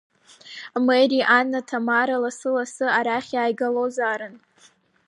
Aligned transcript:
Мери, 0.85 1.19
Анна, 1.37 1.59
Ҭамара 1.67 2.17
лассы-лассы 2.23 2.85
арахь 2.97 3.31
иааигалозаарын. 3.35 4.35